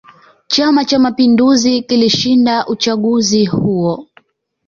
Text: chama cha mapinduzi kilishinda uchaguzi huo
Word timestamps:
chama 0.47 0.85
cha 0.85 0.99
mapinduzi 0.99 1.81
kilishinda 1.81 2.65
uchaguzi 2.67 3.45
huo 3.45 4.07